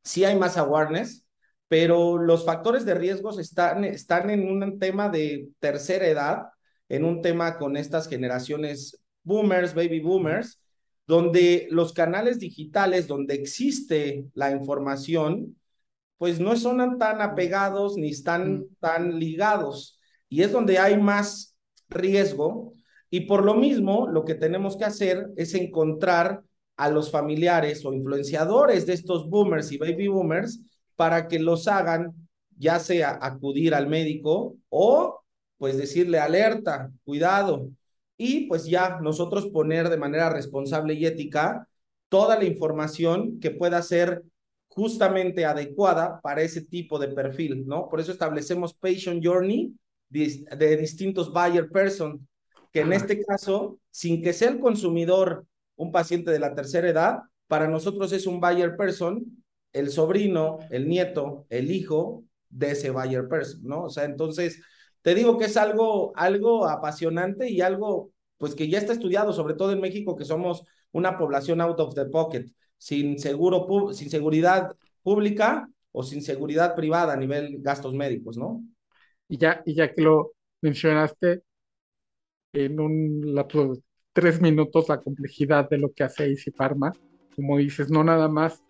[0.03, 1.25] Sí hay más awareness,
[1.67, 6.47] pero los factores de riesgos están, están en un tema de tercera edad,
[6.89, 8.99] en un tema con estas generaciones
[9.29, 10.59] boomers, baby boomers,
[11.07, 15.55] donde los canales digitales donde existe la información,
[16.17, 19.99] pues no son tan apegados ni están tan ligados.
[20.27, 21.55] Y es donde hay más
[21.87, 22.73] riesgo.
[23.09, 26.43] Y por lo mismo, lo que tenemos que hacer es encontrar
[26.75, 30.59] a los familiares o influenciadores de estos boomers y baby boomers
[30.95, 32.13] para que los hagan,
[32.57, 35.21] ya sea acudir al médico o
[35.57, 37.69] pues decirle alerta, cuidado,
[38.21, 41.65] y pues ya nosotros poner de manera responsable y ética
[42.09, 44.23] toda la información que pueda ser
[44.67, 47.87] justamente adecuada para ese tipo de perfil, ¿no?
[47.87, 49.73] Por eso establecemos patient journey
[50.09, 52.27] de, distintos buyer person,
[52.73, 55.45] que en este caso, sin que sea el consumidor
[55.77, 60.89] un paciente de la tercera edad, para nosotros es un buyer person, el sobrino, el
[60.89, 63.83] nieto, el hijo de ese buyer person, ¿no?
[63.83, 64.61] O sea, entonces,
[65.01, 69.53] te digo que es algo, algo apasionante y algo pues que ya está estudiado, sobre
[69.53, 72.45] todo en México, que somos una población out of the pocket,
[72.77, 78.63] sin, seguro, sin seguridad pública o sin seguridad privada a nivel gastos médicos, ¿no?
[79.27, 81.43] Y ya, y ya que lo mencionaste,
[82.53, 83.73] en un lapso
[84.13, 86.91] tres minutos la complejidad de lo que hace Easy Pharma,
[87.35, 88.63] como dices, no nada más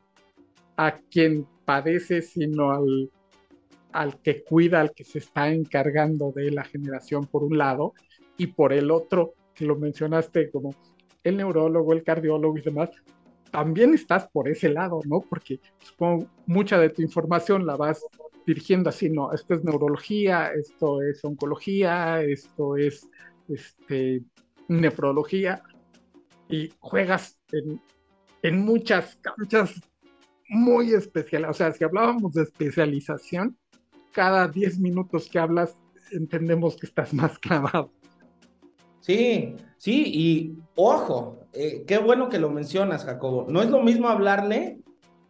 [0.78, 3.10] a quien padece, sino al
[3.91, 7.93] al que cuida, al que se está encargando de la generación por un lado,
[8.38, 10.73] y por el otro, que lo mencionaste como
[11.23, 12.89] el neurólogo, el cardiólogo y demás,
[13.52, 15.21] también estás por ese lado, ¿no?
[15.21, 18.02] Porque supongo mucha de tu información la vas
[18.45, 23.10] dirigiendo así, no, esto es neurología, esto es oncología, esto es
[23.49, 24.23] este,
[24.67, 25.62] nefrología,
[26.47, 27.82] y juegas en,
[28.41, 29.82] en muchas canchas
[30.47, 31.49] muy especiales.
[31.49, 33.58] O sea, si hablábamos de especialización,
[34.12, 35.78] cada 10 minutos que hablas
[36.12, 37.91] entendemos que estás más clavado.
[39.02, 43.45] Sí, sí, y ojo, eh, qué bueno que lo mencionas, Jacobo.
[43.50, 44.80] No es lo mismo hablarle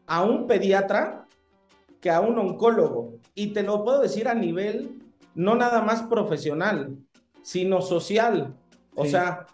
[0.07, 1.27] a un pediatra
[2.01, 3.19] que a un oncólogo.
[3.35, 4.99] Y te lo puedo decir a nivel
[5.35, 6.97] no nada más profesional,
[7.41, 8.55] sino social.
[8.95, 9.45] O sea,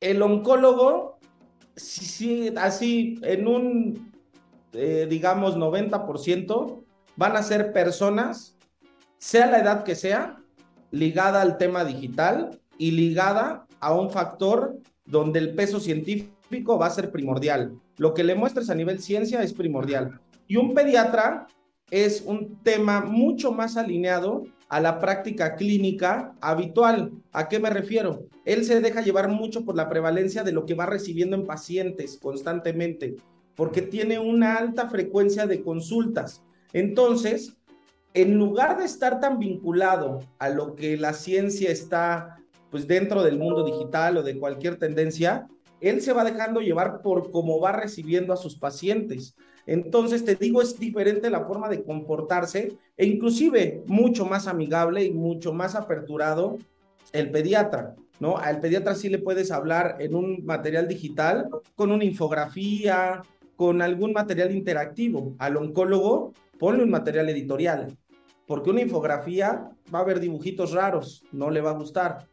[0.00, 1.18] el oncólogo,
[1.74, 4.12] sí, así en un,
[4.72, 6.75] eh, digamos, 90%,
[7.16, 8.56] van a ser personas,
[9.18, 10.36] sea la edad que sea,
[10.90, 16.90] ligada al tema digital y ligada a un factor donde el peso científico va a
[16.90, 17.78] ser primordial.
[17.96, 20.20] Lo que le muestres a nivel ciencia es primordial.
[20.46, 21.46] Y un pediatra
[21.90, 27.12] es un tema mucho más alineado a la práctica clínica habitual.
[27.32, 28.26] ¿A qué me refiero?
[28.44, 32.18] Él se deja llevar mucho por la prevalencia de lo que va recibiendo en pacientes
[32.20, 33.16] constantemente,
[33.54, 36.42] porque tiene una alta frecuencia de consultas.
[36.76, 37.56] Entonces,
[38.12, 42.36] en lugar de estar tan vinculado a lo que la ciencia está
[42.70, 45.48] pues dentro del mundo digital o de cualquier tendencia,
[45.80, 49.34] él se va dejando llevar por cómo va recibiendo a sus pacientes.
[49.64, 55.12] Entonces, te digo, es diferente la forma de comportarse e inclusive mucho más amigable y
[55.12, 56.58] mucho más aperturado
[57.12, 58.36] el pediatra, ¿no?
[58.36, 63.22] Al pediatra sí le puedes hablar en un material digital con una infografía,
[63.56, 65.34] con algún material interactivo.
[65.38, 67.96] Al oncólogo ponle un material editorial,
[68.46, 72.28] porque una infografía va a haber dibujitos raros, no le va a gustar.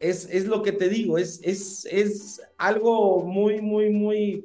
[0.00, 4.44] Es, es lo que te digo, es, es, es algo muy, muy, muy,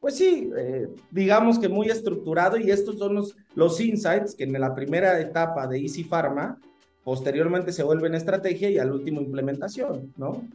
[0.00, 4.52] pues sí, eh, digamos que muy estructurado y estos son los, los insights que en
[4.52, 6.58] la primera etapa de Easy Pharma,
[7.02, 10.46] posteriormente se vuelven estrategia y al último implementación, ¿no?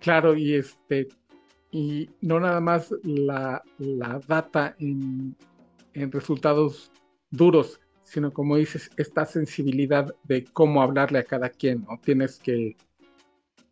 [0.00, 1.08] Claro, y este,
[1.70, 5.36] y no nada más la, la data en,
[5.92, 6.90] en resultados
[7.36, 11.98] duros, sino como dices, esta sensibilidad de cómo hablarle a cada quien, ¿no?
[12.02, 12.76] Tienes que,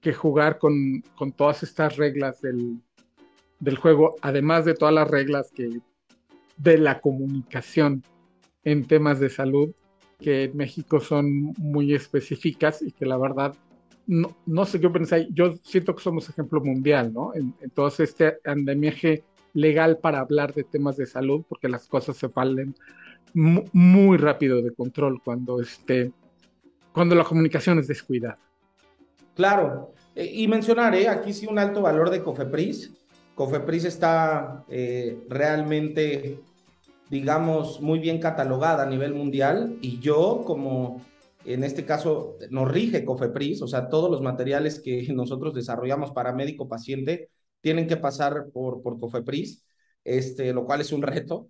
[0.01, 2.81] que jugar con, con, todas estas reglas del,
[3.61, 5.81] del, juego, además de todas las reglas que
[6.57, 8.03] de la comunicación
[8.65, 9.75] en temas de salud,
[10.19, 13.55] que en México son muy específicas y que la verdad
[14.07, 17.35] no, no sé qué pensáis, yo siento que somos ejemplo mundial, ¿no?
[17.35, 22.17] En, en todo este andamiaje legal para hablar de temas de salud, porque las cosas
[22.17, 22.75] se fallen
[23.35, 26.13] muy rápido de control cuando, este,
[26.93, 28.39] cuando la comunicación es descuidada.
[29.35, 31.09] Claro, eh, y mencionar, ¿eh?
[31.09, 32.93] aquí sí un alto valor de Cofepris.
[33.35, 36.41] Cofepris está eh, realmente,
[37.09, 41.01] digamos, muy bien catalogada a nivel mundial y yo como
[41.45, 46.33] en este caso nos rige Cofepris, o sea, todos los materiales que nosotros desarrollamos para
[46.33, 47.31] médico paciente
[47.61, 49.65] tienen que pasar por, por Cofepris,
[50.05, 51.49] este, lo cual es un reto,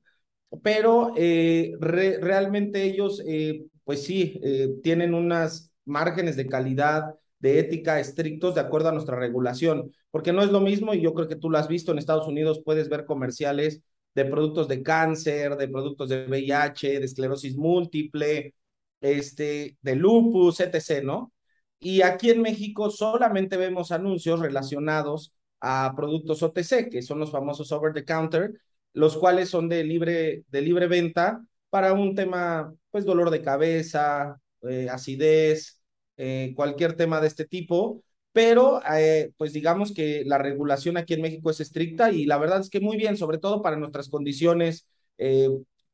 [0.63, 7.99] pero eh, realmente ellos, eh, pues sí, eh, tienen unas márgenes de calidad, de ética
[7.99, 11.37] estrictos de acuerdo a nuestra regulación, porque no es lo mismo, y yo creo que
[11.37, 13.83] tú lo has visto en Estados Unidos, puedes ver comerciales
[14.15, 18.55] de productos de cáncer, de productos de VIH, de esclerosis múltiple,
[19.01, 21.33] este, de lupus, etc., ¿no?
[21.81, 27.73] Y aquí en México solamente vemos anuncios relacionados a productos OTC, que son los famosos
[27.73, 28.53] over the counter,
[28.93, 34.41] los cuales son de libre, de libre venta para un tema, pues dolor de cabeza,
[34.63, 35.81] eh, acidez,
[36.17, 38.03] eh, cualquier tema de este tipo,
[38.33, 42.61] pero eh, pues digamos que la regulación aquí en México es estricta y la verdad
[42.61, 44.87] es que muy bien, sobre todo para nuestras condiciones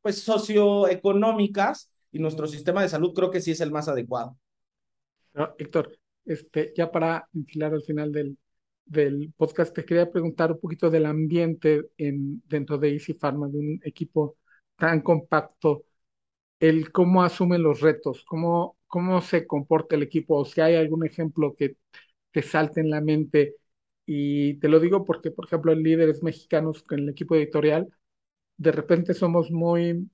[0.01, 4.39] pues socioeconómicas y nuestro sistema de salud creo que sí es el más adecuado.
[5.59, 8.39] Héctor, este, ya para enfilar al final del,
[8.89, 13.59] del podcast, te quería preguntar un poquito del ambiente en, dentro de Easy Pharma, de
[13.59, 14.37] un equipo
[14.77, 15.85] tan compacto,
[16.61, 21.07] el cómo asumen los retos, cómo, cómo se comporta el equipo, o si hay algún
[21.07, 21.77] ejemplo que
[22.33, 23.57] te salte en la mente.
[24.07, 27.89] Y te lo digo porque, por ejemplo, en líderes mexicanos en el equipo editorial,
[28.59, 30.09] de repente somos muy,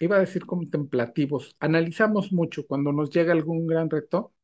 [0.00, 4.34] iba a decir contemplativos, analizamos mucho cuando nos llega algún gran reto,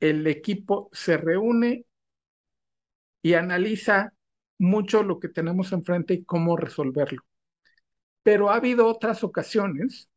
[0.00, 1.86] el equipo se reúne
[3.22, 4.12] y analiza
[4.58, 7.22] mucho lo que tenemos enfrente y cómo resolverlo.
[8.22, 10.08] Pero ha habido otras ocasiones,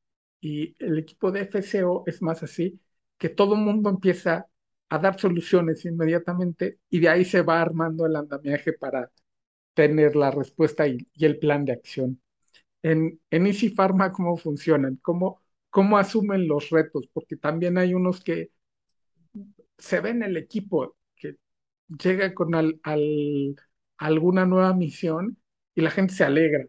[0.42, 2.80] y el equipo de FCO es más así,
[3.18, 4.48] que todo el mundo empieza
[4.90, 9.12] a dar soluciones inmediatamente y de ahí se va armando el andamiaje para
[9.74, 12.22] tener la respuesta y, el plan de acción.
[12.84, 14.98] En, en Easy Pharma, ¿cómo funcionan?
[15.02, 17.10] ¿Cómo, ¿Cómo asumen los retos?
[17.14, 18.52] Porque también hay unos que
[19.78, 20.96] se ven el equipo
[21.88, 22.80] llega con al,
[23.98, 25.38] alguna nueva misión
[25.74, 26.66] y la gente se alegra.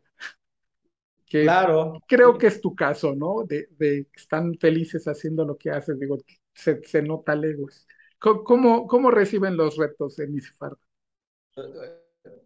[1.26, 2.00] Que claro.
[2.06, 3.44] Creo que es tu caso, ¿no?
[3.44, 6.18] De, de están felices haciendo lo que haces, digo,
[6.54, 7.86] se, se nota lejos.
[8.18, 10.72] ¿Cómo, ¿Cómo, reciben los retos en Isifar?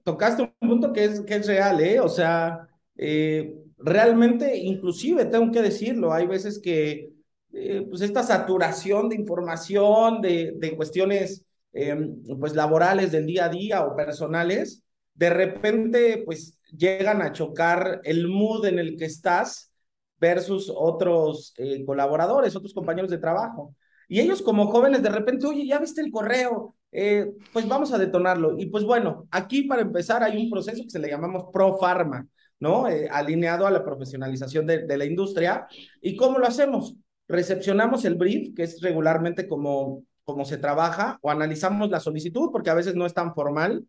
[0.03, 2.01] Tocaste un punto que es, que es real, ¿eh?
[2.01, 7.13] O sea, eh, realmente, inclusive, tengo que decirlo, hay veces que,
[7.53, 13.49] eh, pues, esta saturación de información, de, de cuestiones Em, pues laborales del día a
[13.49, 14.83] día o personales,
[15.15, 19.73] de repente pues llegan a chocar el mood en el que estás
[20.19, 23.75] versus otros eh, colaboradores, otros compañeros de trabajo.
[24.09, 27.99] Y ellos como jóvenes de repente, oye, ya viste el correo, eh, pues vamos a
[27.99, 28.59] detonarlo.
[28.59, 32.27] Y pues bueno, aquí para empezar hay un proceso que se le llamamos Pro Pharma,
[32.59, 32.89] ¿no?
[32.89, 35.69] Eh, alineado a la profesionalización de, de la industria.
[36.03, 36.97] ¿Y cómo lo hacemos?
[37.29, 42.71] Recepcionamos el brief, que es regularmente como cómo se trabaja o analizamos la solicitud, porque
[42.71, 43.85] a veces no es tan formal.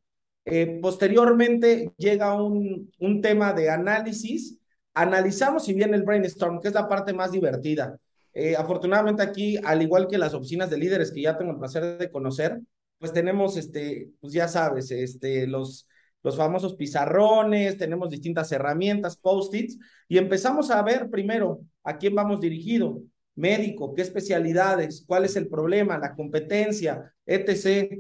[0.45, 4.59] Eh, posteriormente llega un, un tema de análisis,
[4.93, 7.97] analizamos y viene el brainstorm, que es la parte más divertida.
[8.33, 11.97] Eh, afortunadamente aquí, al igual que las oficinas de líderes que ya tengo el placer
[11.97, 12.59] de conocer,
[12.97, 15.87] pues tenemos, este, pues ya sabes, este, los,
[16.23, 19.77] los famosos pizarrones, tenemos distintas herramientas, post-its,
[20.07, 23.01] y empezamos a ver primero a quién vamos dirigido
[23.35, 27.99] médico, qué especialidades, cuál es el problema, la competencia, etc.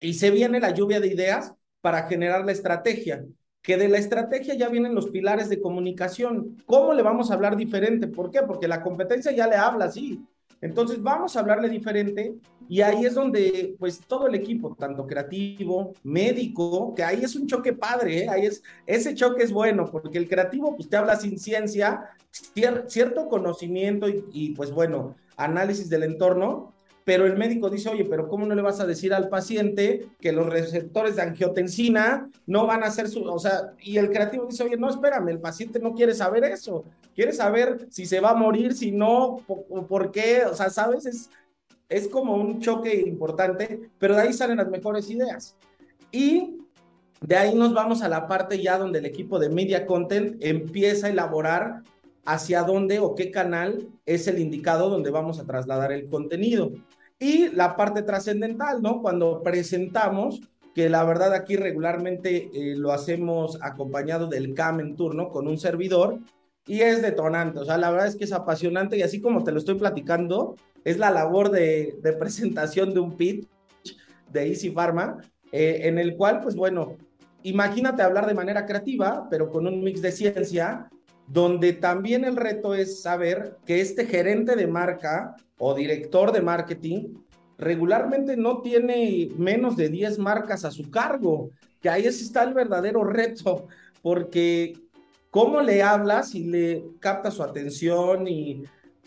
[0.00, 3.24] Y se viene la lluvia de ideas para generar la estrategia,
[3.62, 6.56] que de la estrategia ya vienen los pilares de comunicación.
[6.66, 8.08] ¿Cómo le vamos a hablar diferente?
[8.08, 8.42] ¿Por qué?
[8.42, 10.20] Porque la competencia ya le habla así.
[10.62, 12.34] Entonces vamos a hablarle diferente
[12.68, 17.46] y ahí es donde pues todo el equipo, tanto creativo, médico, que ahí es un
[17.46, 18.28] choque padre, ¿eh?
[18.30, 22.10] ahí es, ese choque es bueno porque el creativo pues te habla sin ciencia,
[22.86, 26.72] cierto conocimiento y pues bueno, análisis del entorno,
[27.04, 30.32] pero el médico dice, oye, pero ¿cómo no le vas a decir al paciente que
[30.32, 34.64] los receptores de angiotensina no van a ser su, o sea, y el creativo dice,
[34.64, 36.84] oye, no, espérame, el paciente no quiere saber eso,
[37.14, 41.06] quiere saber si se va a morir, si no, o por qué, o sea, sabes,
[41.06, 41.30] es,
[41.88, 45.56] es como un choque importante, pero de ahí salen las mejores ideas.
[46.10, 46.58] Y
[47.20, 51.06] de ahí nos vamos a la parte ya donde el equipo de Media Content empieza
[51.06, 51.82] a elaborar
[52.24, 56.72] hacia dónde o qué canal es el indicado donde vamos a trasladar el contenido.
[57.22, 59.00] Y la parte trascendental, ¿no?
[59.00, 60.40] Cuando presentamos
[60.74, 65.56] que la verdad aquí regularmente eh, lo hacemos acompañado del CAM en turno con un
[65.56, 66.18] servidor
[66.66, 69.52] y es detonante, o sea, la verdad es que es apasionante y así como te
[69.52, 73.48] lo estoy platicando, es la labor de, presentación de un pitch
[74.32, 75.18] de Easy Pharma,
[75.52, 76.96] eh, en el cual, pues bueno,
[77.44, 80.90] imagínate hablar de manera creativa, pero con un mix de ciencia,
[81.26, 87.14] donde también el reto es saber que este gerente de marca o director de marketing
[87.58, 91.50] regularmente no tiene menos de 10 marcas a su cargo,
[91.80, 93.68] que ahí está el verdadero reto,
[94.02, 94.74] porque
[95.30, 98.64] cómo le hablas y le captas su atención y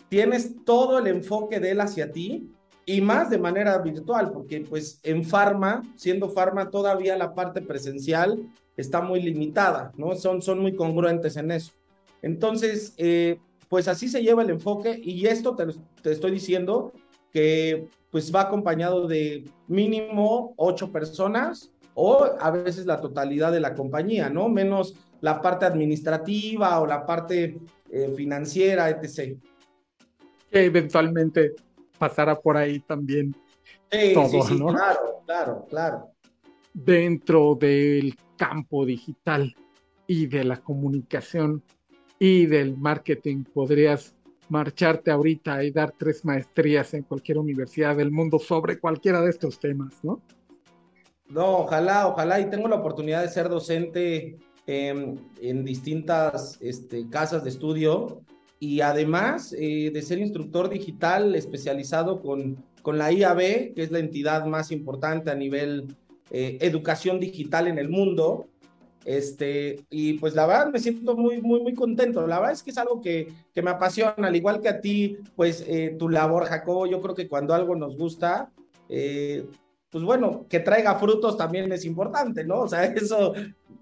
[0.08, 2.50] tienes todo el enfoque de él hacia ti
[2.86, 8.48] y más de manera virtual, porque pues en farma, siendo farma todavía la parte presencial
[8.76, 10.14] está muy limitada, ¿no?
[10.14, 11.72] Son, son muy congruentes en eso.
[12.26, 15.64] Entonces, eh, pues así se lleva el enfoque y esto te,
[16.02, 16.92] te estoy diciendo
[17.32, 23.74] que pues va acompañado de mínimo ocho personas o a veces la totalidad de la
[23.74, 24.48] compañía, ¿no?
[24.48, 27.60] Menos la parte administrativa o la parte
[27.92, 29.38] eh, financiera, etc.
[30.50, 31.52] Que eventualmente
[31.96, 33.36] pasará por ahí también
[34.14, 34.66] todo, ¿no?
[34.66, 36.10] Claro, claro, claro.
[36.74, 39.54] Dentro del campo digital
[40.08, 41.62] y de la comunicación
[42.18, 44.14] y del marketing, podrías
[44.48, 49.58] marcharte ahorita y dar tres maestrías en cualquier universidad del mundo sobre cualquiera de estos
[49.58, 50.22] temas, ¿no?
[51.28, 57.50] No, ojalá, ojalá, y tengo la oportunidad de ser docente en distintas este, casas de
[57.50, 58.22] estudio.
[58.58, 63.98] Y además eh, de ser instructor digital especializado con, con la IAB, que es la
[63.98, 65.94] entidad más importante a nivel
[66.30, 68.48] eh, educación digital en el mundo,
[69.06, 72.26] este, y pues la verdad me siento muy, muy, muy contento.
[72.26, 75.18] La verdad es que es algo que, que me apasiona, al igual que a ti,
[75.36, 78.50] pues eh, tu labor, Jacobo, yo creo que cuando algo nos gusta,
[78.88, 79.46] eh,
[79.90, 82.62] pues bueno, que traiga frutos también es importante, ¿no?
[82.62, 83.34] O sea, eso,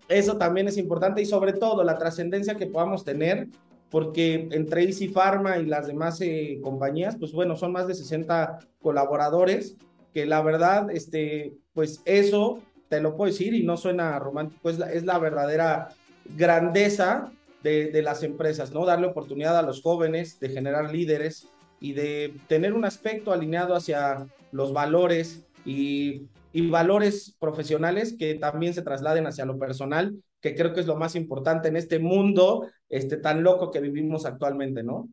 [0.09, 3.49] eso también es importante y sobre todo la trascendencia que podamos tener,
[3.89, 8.59] porque entre Easy Pharma y las demás eh, compañías, pues bueno, son más de 60
[8.83, 9.75] colaboradores,
[10.13, 12.61] que la verdad, este, pues eso
[12.95, 15.89] te lo puedo decir y no suena romántico, es la, es la verdadera
[16.37, 17.33] grandeza
[17.63, 18.87] de, de, las empresas, ¿no?
[18.87, 21.49] Darle oportunidad a los jóvenes de generar líderes
[21.81, 28.75] y de tener un aspecto alineado hacia los valores y, y valores profesionales que también
[28.75, 32.69] se trasladen hacia lo personal, que creo que es lo más importante en este mundo
[32.89, 35.09] este, tan loco que vivimos actualmente, ¿no?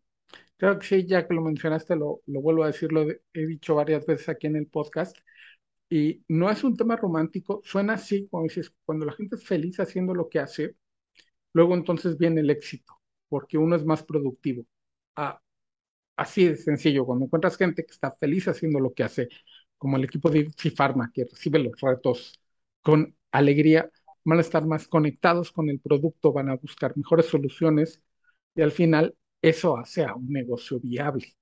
[0.57, 3.73] Creo que sí, ya que lo mencionaste, lo, lo vuelvo a decir, lo he dicho
[3.73, 5.17] varias veces aquí en el podcast,
[5.91, 9.79] y no es un tema romántico, suena así, como dices, cuando la gente es feliz
[9.81, 10.77] haciendo lo que hace,
[11.53, 12.93] luego entonces viene el éxito,
[13.29, 14.65] porque uno es más productivo.
[15.15, 15.41] Ah,
[16.17, 19.29] así de sencillo, cuando encuentras gente que está feliz haciendo lo que hace,
[19.77, 22.39] como el equipo de Pharma, que recibe los retos
[22.81, 23.89] con alegría,
[24.23, 28.01] van a estar más conectados con el producto, van a buscar mejores soluciones
[28.55, 31.35] y al final eso hace a un negocio viable.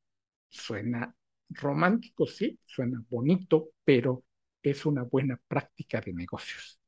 [0.49, 1.15] Suena
[1.49, 4.23] romántico, sí, suena bonito, pero
[4.63, 6.79] es una buena práctica de negocios.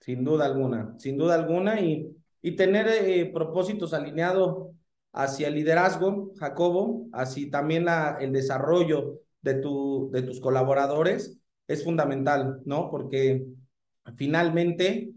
[0.00, 2.08] Sin duda alguna, sin duda alguna, y,
[2.42, 4.70] y tener eh, propósitos alineados
[5.12, 11.84] hacia el liderazgo, Jacobo, así también la, el desarrollo de, tu, de tus colaboradores es
[11.84, 12.90] fundamental, ¿no?
[12.90, 13.44] Porque
[14.16, 15.12] finalmente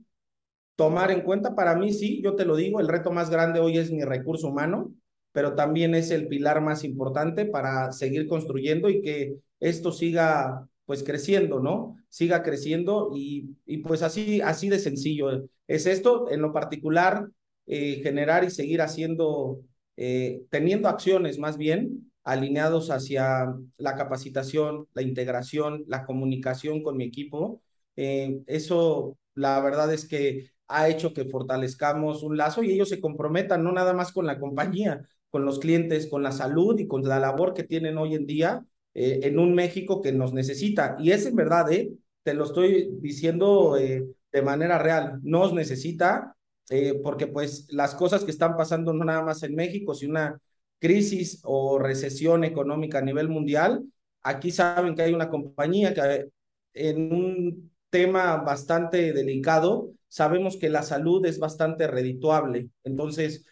[0.76, 3.78] tomar en cuenta, para mí sí, yo te lo digo, el reto más grande hoy
[3.78, 4.94] es mi recurso humano,
[5.32, 11.04] pero también es el pilar más importante para seguir construyendo y que esto siga pues
[11.04, 11.98] creciendo, ¿no?
[12.10, 16.30] Siga creciendo y, y pues así, así de sencillo es esto.
[16.30, 17.28] En lo particular,
[17.68, 19.62] eh, generar y seguir haciendo,
[19.98, 27.06] eh, teniendo acciones más bien alineados hacia la capacitación, la integración, la comunicación con mi
[27.06, 27.62] equipo.
[27.96, 33.00] Eh, eso, la verdad es que ha hecho que fortalezcamos un lazo y ellos se
[33.00, 37.04] comprometan no nada más con la compañía, con los clientes, con la salud y con
[37.04, 38.66] la labor que tienen hoy en día
[38.96, 40.96] eh, en un México que nos necesita.
[41.00, 41.92] Y es en verdad, ¿eh?
[42.24, 46.36] te lo estoy diciendo eh, de manera real, nos necesita,
[46.70, 50.40] eh, porque pues las cosas que están pasando no nada más en México, sino una
[50.80, 53.84] crisis o recesión económica a nivel mundial,
[54.24, 56.30] aquí saben que hay una compañía que
[56.74, 62.70] en un tema bastante delicado, sabemos que la salud es bastante redituable.
[62.84, 63.46] Entonces,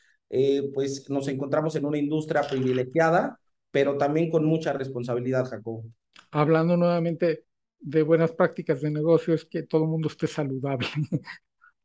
[0.74, 3.40] pues nos encontramos en una industria privilegiada
[3.74, 5.84] pero también con mucha responsabilidad, Jacobo.
[6.30, 7.46] Hablando nuevamente
[7.80, 10.86] de buenas prácticas de negocio, es que todo el mundo esté saludable,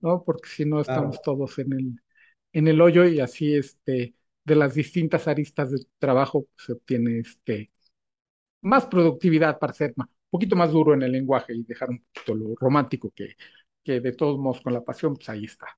[0.01, 0.23] ¿no?
[0.23, 2.01] Porque si no estamos todos en el,
[2.53, 4.15] en el hoyo y así este,
[4.45, 7.73] de las distintas aristas de trabajo se obtiene este,
[8.61, 9.95] más productividad para ser
[10.29, 13.35] poquito más duro en el lenguaje y dejar un poquito lo romántico que,
[13.83, 15.69] que de todos modos con la pasión, pues ahí está.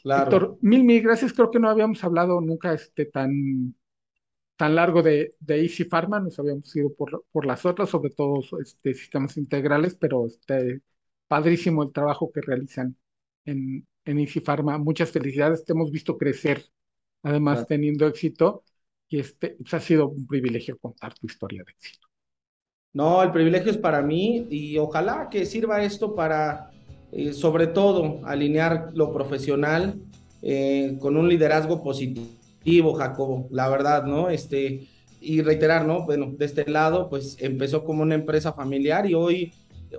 [0.00, 0.58] Claro.
[0.60, 1.32] mil, mil gracias.
[1.32, 3.74] Creo que no habíamos hablado nunca este tan,
[4.60, 8.42] tan largo de, de Easy Pharma, nos habíamos ido por, por las otras, sobre todo
[8.60, 10.82] este, sistemas integrales, pero este,
[11.26, 12.94] padrísimo el trabajo que realizan
[13.46, 14.76] en, en Easy Pharma.
[14.76, 16.62] Muchas felicidades, te hemos visto crecer,
[17.22, 18.62] además teniendo éxito,
[19.08, 22.06] y este, pues, ha sido un privilegio contar tu historia de éxito.
[22.92, 26.70] No, el privilegio es para mí y ojalá que sirva esto para,
[27.12, 30.02] eh, sobre todo, alinear lo profesional
[30.42, 32.26] eh, con un liderazgo positivo,
[32.64, 34.30] Jacobo, la verdad, ¿no?
[34.30, 34.88] Este,
[35.20, 36.04] y reiterar, ¿no?
[36.04, 39.52] Bueno, de este lado, pues empezó como una empresa familiar y hoy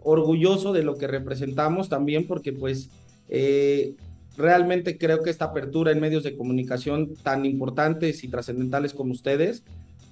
[0.03, 2.89] orgulloso de lo que representamos también porque pues
[3.27, 3.95] eh,
[4.37, 9.63] realmente creo que esta apertura en medios de comunicación tan importantes y trascendentales como ustedes,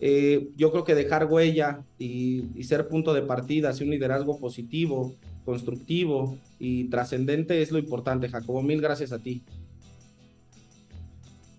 [0.02, 5.16] eh, yo creo que dejar huella y, ser punto de partida hacia un liderazgo positivo,
[5.44, 8.62] constructivo y trascendente es lo importante, Jacobo.
[8.62, 9.44] Mil gracias a ti.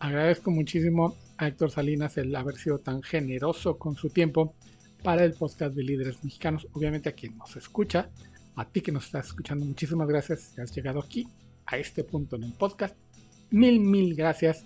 [0.01, 4.55] Agradezco muchísimo a Héctor Salinas el haber sido tan generoso con su tiempo
[5.03, 6.66] para el podcast de líderes mexicanos.
[6.72, 8.09] Obviamente a quien nos escucha,
[8.57, 11.28] a ti que nos estás escuchando, muchísimas gracias si has llegado aquí
[11.66, 12.96] a este punto en el podcast.
[13.51, 14.64] Mil, mil gracias.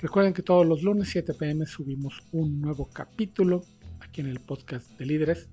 [0.00, 3.64] Recuerden que todos los lunes 7 pm subimos un nuevo capítulo
[3.98, 5.48] aquí en el podcast de líderes.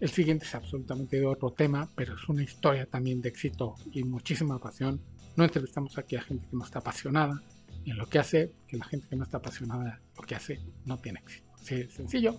[0.00, 4.02] El siguiente es absolutamente de otro tema, pero es una historia también de éxito y
[4.02, 4.98] muchísima pasión.
[5.36, 7.42] No entrevistamos aquí a gente que no está apasionada
[7.90, 10.98] en lo que hace, que la gente que no está apasionada lo que hace no
[10.98, 11.50] tiene éxito.
[11.54, 12.36] Así de sencillo.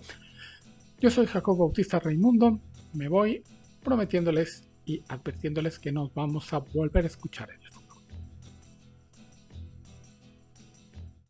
[1.00, 2.60] Yo soy Jacobo Bautista Raimundo.
[2.92, 3.42] Me voy
[3.82, 7.62] prometiéndoles y advirtiéndoles que nos vamos a volver a escuchar en